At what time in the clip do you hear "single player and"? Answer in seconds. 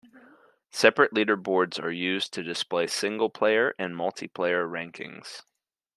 2.87-3.93